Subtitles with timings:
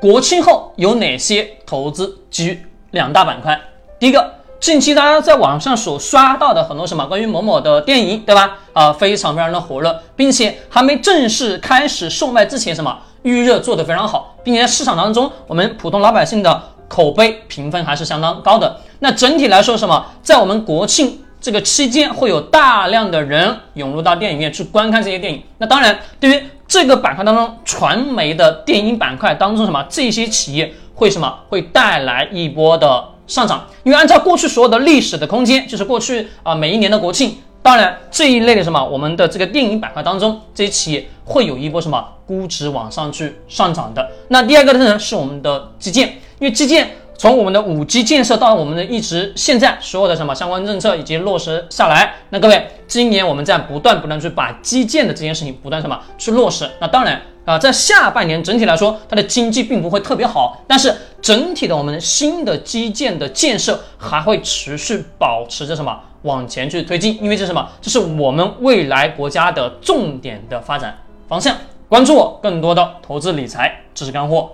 [0.00, 2.66] 国庆后有哪些投资机遇？
[2.92, 3.60] 两大板块，
[3.98, 8.58] 第一个，近期大家在网上所刷到的很多什么关于某某的电影，对吧？
[8.72, 18.80] 啊，非常非常的火热，并且还没正式开始售卖之前，什么预热做得非常好，并且在市场当中，我们普通老百姓的口碑评分还是相当高的。
[19.00, 25.42] 那整体来说，什么，在我们国庆这个期间，会有大量的人涌入到电影院去观看这些电影。
[25.56, 30.74] 那当然，对于这个板块当中，传媒的电影板块当中，什么这些企业。
[30.94, 33.66] 会什么会带来一波的上涨？
[33.82, 44.10] 因为按照过去所有的历史的空间，就是过去啊每一年的国庆，当然这一类的什么我们的这个电影板块当中，这些企业会有一波什么估值往上去上涨的。
[44.28, 46.08] 那第二个呢是我们的基建，
[46.40, 57.20] 因为基建从我们的五 G 建设到我们的一直现在所有的什么相关政策以及落实下来，那各位今年我们在不断不断去把基建的这件事情不断什么去落实，那当然。
[57.44, 67.66] 啊，在下半年整体来说，它的经济并不会特别好，但是整体的我们新的基建的建设还会持续保持着什么往前去推进，因为这是什么？
[67.80, 71.56] 这是我们未来国家的重点的发展方向。
[71.88, 74.50] 关注我更多的投资理财知识干货。